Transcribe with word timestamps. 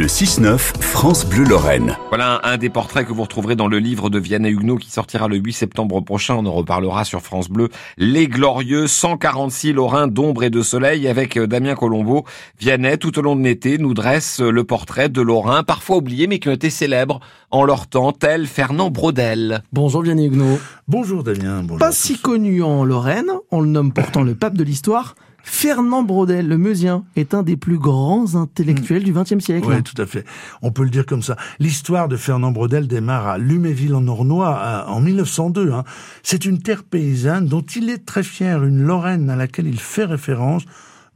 Le 0.00 0.06
6-9, 0.06 0.80
France 0.80 1.26
Bleu 1.26 1.44
Lorraine. 1.44 1.98
Voilà 2.08 2.40
un, 2.44 2.56
des 2.56 2.70
portraits 2.70 3.06
que 3.06 3.12
vous 3.12 3.20
retrouverez 3.20 3.54
dans 3.54 3.68
le 3.68 3.78
livre 3.78 4.08
de 4.08 4.18
Vianney 4.18 4.48
Huguenot 4.48 4.78
qui 4.78 4.90
sortira 4.90 5.28
le 5.28 5.36
8 5.36 5.52
septembre 5.52 6.00
prochain. 6.00 6.36
On 6.36 6.46
en 6.46 6.52
reparlera 6.52 7.04
sur 7.04 7.20
France 7.20 7.50
Bleu. 7.50 7.68
Les 7.98 8.26
Glorieux, 8.26 8.86
146 8.86 9.74
Lorrains 9.74 10.08
d'ombre 10.08 10.42
et 10.44 10.48
de 10.48 10.62
soleil 10.62 11.06
avec 11.06 11.36
euh, 11.36 11.46
Damien 11.46 11.74
Colombo. 11.74 12.24
Vianney, 12.58 12.96
tout 12.96 13.18
au 13.18 13.20
long 13.20 13.36
de 13.36 13.42
l'été, 13.42 13.76
nous 13.76 13.92
dresse 13.92 14.40
euh, 14.40 14.50
le 14.50 14.64
portrait 14.64 15.10
de 15.10 15.20
Lorrains, 15.20 15.64
parfois 15.64 15.98
oubliés 15.98 16.26
mais 16.26 16.38
qui 16.38 16.48
ont 16.48 16.52
été 16.52 16.70
célèbres 16.70 17.20
en 17.50 17.64
leur 17.64 17.86
temps, 17.86 18.12
tel 18.12 18.46
Fernand 18.46 18.88
Braudel. 18.88 19.62
Bonjour 19.70 20.00
Vianney 20.00 20.28
Huguenot. 20.28 20.60
Bonjour 20.88 21.24
Damien. 21.24 21.60
Bonjour 21.62 21.78
Pas 21.78 21.92
si 21.92 22.18
connu 22.18 22.62
en 22.62 22.84
Lorraine, 22.84 23.32
on 23.50 23.60
le 23.60 23.68
nomme 23.68 23.92
pourtant 23.92 24.22
le 24.22 24.34
pape 24.34 24.56
de 24.56 24.64
l'histoire. 24.64 25.14
Fernand 25.42 26.02
Braudel, 26.02 26.48
le 26.48 26.58
Meusien, 26.58 27.04
est 27.16 27.34
un 27.34 27.42
des 27.42 27.56
plus 27.56 27.78
grands 27.78 28.34
intellectuels 28.34 29.02
du 29.02 29.12
XXe 29.12 29.38
siècle. 29.38 29.66
Oui, 29.68 29.82
tout 29.82 30.00
à 30.00 30.06
fait. 30.06 30.24
On 30.62 30.70
peut 30.70 30.84
le 30.84 30.90
dire 30.90 31.06
comme 31.06 31.22
ça. 31.22 31.36
L'histoire 31.58 32.08
de 32.08 32.16
Fernand 32.16 32.52
Braudel 32.52 32.86
démarre 32.86 33.26
à 33.26 33.38
Luméville 33.38 33.94
en 33.94 34.06
Ornois 34.06 34.84
en 34.88 35.00
1902. 35.00 35.72
Hein. 35.72 35.84
C'est 36.22 36.44
une 36.44 36.60
terre 36.60 36.84
paysanne 36.84 37.46
dont 37.46 37.62
il 37.62 37.90
est 37.90 38.04
très 38.04 38.22
fier, 38.22 38.64
une 38.64 38.82
Lorraine 38.82 39.30
à 39.30 39.36
laquelle 39.36 39.66
il 39.66 39.80
fait 39.80 40.04
référence 40.04 40.64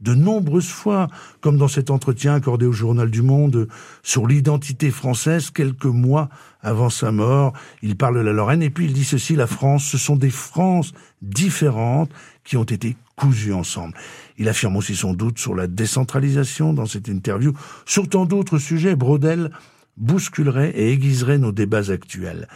de 0.01 0.13
nombreuses 0.13 0.69
fois, 0.69 1.07
comme 1.41 1.57
dans 1.57 1.67
cet 1.67 1.89
entretien 1.89 2.33
accordé 2.35 2.65
au 2.65 2.71
Journal 2.71 3.09
du 3.09 3.21
Monde 3.21 3.67
sur 4.03 4.27
l'identité 4.27 4.91
française 4.91 5.49
quelques 5.49 5.85
mois 5.85 6.29
avant 6.61 6.89
sa 6.89 7.11
mort. 7.11 7.53
Il 7.81 7.95
parle 7.95 8.15
de 8.15 8.21
la 8.21 8.33
Lorraine 8.33 8.63
et 8.63 8.69
puis 8.69 8.85
il 8.85 8.93
dit 8.93 9.05
ceci, 9.05 9.35
la 9.35 9.47
France, 9.47 9.85
ce 9.85 9.97
sont 9.97 10.15
des 10.15 10.29
Frances 10.29 10.93
différentes 11.21 12.11
qui 12.43 12.57
ont 12.57 12.63
été 12.63 12.97
cousues 13.15 13.53
ensemble. 13.53 13.93
Il 14.37 14.49
affirme 14.49 14.75
aussi 14.75 14.95
son 14.95 15.13
doute 15.13 15.39
sur 15.39 15.55
la 15.55 15.67
décentralisation 15.67 16.73
dans 16.73 16.85
cette 16.85 17.07
interview. 17.07 17.53
Sur 17.85 18.09
tant 18.09 18.25
d'autres 18.25 18.57
sujets, 18.57 18.95
Brodel 18.95 19.51
bousculerait 19.97 20.71
et 20.71 20.91
aiguiserait 20.91 21.37
nos 21.37 21.51
débats 21.51 21.91
actuels. 21.91 22.47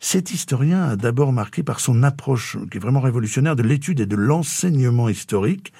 Cet 0.00 0.32
historien 0.32 0.84
a 0.84 0.96
d'abord 0.96 1.32
marqué 1.32 1.62
par 1.62 1.80
son 1.80 2.02
approche, 2.02 2.56
qui 2.70 2.76
est 2.76 2.80
vraiment 2.80 3.00
révolutionnaire, 3.00 3.56
de 3.56 3.62
l'étude 3.62 4.00
et 4.00 4.06
de 4.06 4.16
l'enseignement 4.16 5.08
historique. 5.08 5.72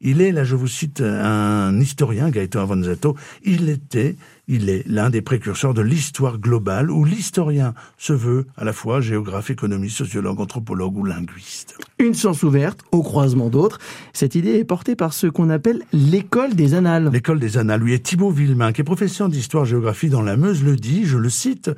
Il 0.00 0.20
est, 0.20 0.32
là 0.32 0.44
je 0.44 0.56
vous 0.56 0.68
cite 0.68 1.00
un 1.00 1.78
historien, 1.80 2.30
Gaëtan 2.30 2.60
Avanzato, 2.60 3.16
il 3.44 3.68
était, 3.68 4.16
il 4.48 4.68
est 4.68 4.86
l'un 4.86 5.10
des 5.10 5.22
précurseurs 5.22 5.74
de 5.74 5.82
l'histoire 5.82 6.38
globale, 6.38 6.90
où 6.90 7.04
l'historien 7.04 7.74
se 7.98 8.12
veut 8.12 8.46
à 8.56 8.64
la 8.64 8.72
fois 8.72 9.00
géographe, 9.00 9.50
économiste, 9.50 9.96
sociologue, 9.98 10.40
anthropologue 10.40 10.96
ou 10.96 11.04
linguiste. 11.04 11.78
Une 11.98 12.14
science 12.14 12.42
ouverte, 12.42 12.80
au 12.92 13.02
croisement 13.02 13.48
d'autres. 13.48 13.78
Cette 14.12 14.34
idée 14.34 14.58
est 14.58 14.64
portée 14.64 14.96
par 14.96 15.12
ce 15.12 15.26
qu'on 15.26 15.50
appelle 15.50 15.82
l'école 15.92 16.54
des 16.54 16.74
annales. 16.74 17.10
L'école 17.12 17.40
des 17.40 17.56
annales, 17.56 17.80
lui, 17.80 17.94
est 17.94 18.04
Thibaut 18.04 18.30
Villemain, 18.30 18.72
qui 18.72 18.82
est 18.82 18.84
professeur 18.84 19.28
d'histoire-géographie 19.28 20.10
dans 20.10 20.22
la 20.22 20.36
Meuse, 20.36 20.62
le 20.62 20.76
dit, 20.76 21.06
je 21.06 21.16
le 21.16 21.30
cite, 21.30 21.70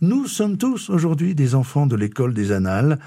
Nous 0.00 0.26
sommes 0.26 0.56
tous 0.56 0.90
aujourd'hui 0.90 1.34
des 1.34 1.54
enfants 1.54 1.86
de 1.86 1.96
l'école 1.96 2.32
des 2.32 2.52
annales 2.52 2.98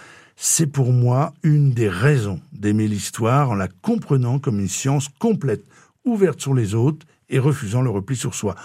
c'est 0.43 0.65
pour 0.65 0.91
moi 0.91 1.35
une 1.43 1.69
des 1.69 1.87
raisons 1.87 2.41
d'aimer 2.51 2.87
l'histoire 2.87 3.51
en 3.51 3.53
la 3.53 3.67
comprenant 3.67 4.39
comme 4.39 4.59
une 4.59 4.67
science 4.67 5.07
complète, 5.19 5.63
ouverte 6.03 6.41
sur 6.41 6.55
les 6.55 6.73
autres 6.73 7.05
et 7.29 7.37
refusant 7.37 7.83
le 7.83 7.91
repli 7.91 8.15
sur 8.15 8.33
soi. 8.33 8.55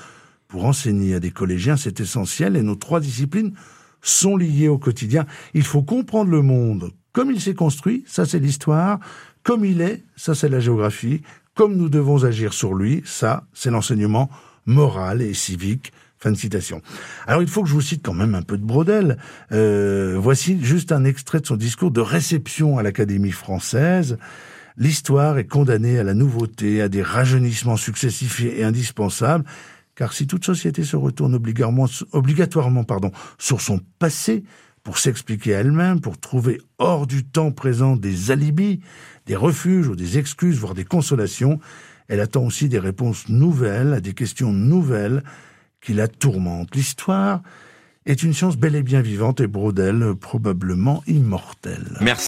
Pour 0.49 0.65
enseigner 0.65 1.15
à 1.15 1.21
des 1.21 1.33
collégiens, 1.33 1.77
c'est 1.77 2.01
essentiel 2.01 2.57
et 2.57 2.63
nos 2.63 2.77
trois 2.77 2.99
disciplines 2.99 3.53
sont 4.01 4.39
liées 4.39 4.69
au 4.69 4.79
quotidien. 4.79 5.27
Il 5.53 5.65
faut 5.65 5.83
comprendre 5.83 6.31
le 6.31 6.41
monde 6.41 6.93
comme 7.13 7.31
il 7.31 7.43
s'est 7.43 7.55
construit, 7.55 8.05
ça 8.07 8.25
c'est 8.25 8.39
l'histoire, 8.39 8.99
comme 9.43 9.67
il 9.67 9.83
est, 9.83 10.03
ça 10.17 10.35
c'est 10.35 10.49
la 10.49 10.61
géographie, 10.61 11.21
comme 11.55 11.77
nous 11.77 11.91
devons 11.91 12.25
agir 12.25 12.55
sur 12.55 12.73
lui, 12.73 13.03
ça 13.05 13.45
c'est 13.53 13.71
l'enseignement 13.71 14.31
moral 14.65 15.21
et 15.21 15.35
civique. 15.35 15.93
Fin 16.19 16.33
de 16.33 16.37
citation. 16.37 16.81
Alors 17.27 17.43
il 17.43 17.49
faut 17.49 17.63
que 17.63 17.69
je 17.69 17.75
vous 17.75 17.83
cite 17.83 18.03
quand 18.03 18.15
même 18.15 18.35
un 18.35 18.43
peu 18.43 18.57
de 18.57 18.65
Brodel. 18.65 19.19
Euh, 19.53 20.17
voici 20.19 20.59
juste 20.65 20.93
un 20.93 21.05
extrait 21.05 21.41
de 21.41 21.47
son 21.47 21.57
discours 21.57 21.91
de 21.91 22.01
réception 22.01 22.79
à 22.79 22.83
l'Académie 22.83 23.33
française. 23.33 24.17
L'histoire 24.79 25.39
est 25.39 25.47
condamnée 25.47 25.99
à 25.99 26.05
la 26.05 26.15
nouveauté, 26.15 26.81
à 26.83 26.89
des 26.89 27.03
rajeunissements 27.03 27.77
successifs 27.77 28.41
et 28.41 28.65
indispensables, 28.65 29.45
car 29.95 30.13
si 30.13 30.27
toute 30.27 30.45
société 30.45 30.85
se 30.85 30.97
retourne 30.97 31.35
obligatoirement, 31.35 31.87
obligatoirement 32.13 32.85
pardon, 32.85 33.11
sur 33.39 33.61
son 33.61 33.81
passé 33.99 34.45
pour 34.83 34.99
s'expliquer 34.99 35.51
elle-même, 35.51 36.01
pour 36.01 36.19
trouver 36.19 36.61
hors 36.79 37.07
du 37.07 37.25
temps 37.25 37.51
présent 37.51 37.97
des 37.97 38.31
alibis, 38.31 38.81
des 39.27 39.37
refuges 39.37 39.89
ou 39.89 39.97
des 39.97 40.17
excuses, 40.17 40.59
voire 40.59 40.75
des 40.75 40.85
consolations, 40.85 41.59
elle 42.09 42.21
attend 42.21 42.45
aussi 42.45 42.69
des 42.69 42.79
réponses 42.79 43.29
nouvelles 43.29 43.95
à 43.95 44.01
des 44.01 44.15
questions 44.15 44.53
nouvelles 44.53 45.23
qui 45.81 45.95
la 45.95 46.09
tourmente. 46.09 46.75
L'histoire 46.75 47.43
est 48.07 48.23
une 48.23 48.33
science 48.33 48.57
bel 48.57 48.75
et 48.77 48.83
bien 48.83 49.01
vivante 49.01 49.41
et 49.41 49.47
Brodel 49.47 50.15
probablement 50.15 51.03
immortelle. 51.07 51.99
Merci. 52.01 52.25